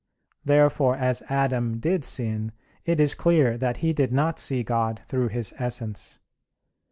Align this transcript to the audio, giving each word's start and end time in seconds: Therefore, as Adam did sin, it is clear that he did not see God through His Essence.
Therefore, 0.43 0.95
as 0.95 1.21
Adam 1.29 1.77
did 1.77 2.03
sin, 2.03 2.53
it 2.85 2.99
is 2.99 3.13
clear 3.13 3.55
that 3.59 3.77
he 3.85 3.93
did 3.93 4.11
not 4.11 4.39
see 4.39 4.63
God 4.63 4.99
through 5.05 5.27
His 5.27 5.53
Essence. 5.59 6.19